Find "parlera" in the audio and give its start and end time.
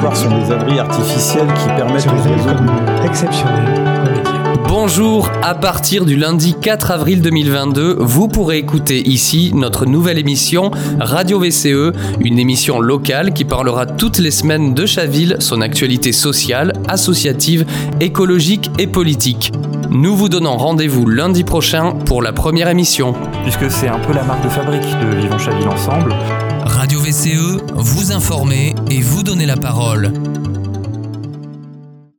13.44-13.84